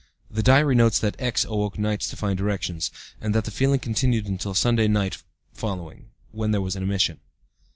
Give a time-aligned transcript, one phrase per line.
[0.31, 1.45] (The diary notes that X.
[1.45, 2.89] awoke nights to find erections,
[3.21, 5.21] and that the feeling continued until Sunday night
[5.53, 7.19] following, when there was an emission.)